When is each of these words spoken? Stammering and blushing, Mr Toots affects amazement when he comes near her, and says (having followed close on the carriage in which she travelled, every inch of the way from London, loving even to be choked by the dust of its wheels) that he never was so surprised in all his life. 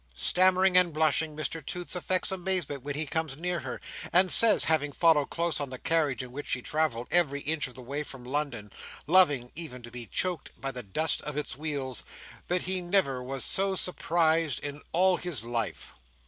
Stammering 0.15 0.75
and 0.77 0.91
blushing, 0.91 1.37
Mr 1.37 1.63
Toots 1.63 1.93
affects 1.95 2.31
amazement 2.31 2.81
when 2.81 2.95
he 2.95 3.05
comes 3.05 3.37
near 3.37 3.59
her, 3.59 3.79
and 4.11 4.31
says 4.31 4.63
(having 4.63 4.91
followed 4.93 5.29
close 5.29 5.59
on 5.59 5.69
the 5.69 5.77
carriage 5.77 6.23
in 6.23 6.31
which 6.31 6.47
she 6.47 6.63
travelled, 6.63 7.07
every 7.11 7.41
inch 7.41 7.67
of 7.67 7.75
the 7.75 7.83
way 7.83 8.01
from 8.01 8.25
London, 8.25 8.73
loving 9.05 9.51
even 9.53 9.83
to 9.83 9.91
be 9.91 10.07
choked 10.07 10.59
by 10.59 10.71
the 10.71 10.81
dust 10.81 11.21
of 11.21 11.37
its 11.37 11.55
wheels) 11.55 12.03
that 12.47 12.63
he 12.63 12.81
never 12.81 13.21
was 13.21 13.45
so 13.45 13.75
surprised 13.75 14.59
in 14.63 14.81
all 14.91 15.17
his 15.17 15.43
life. 15.43 15.93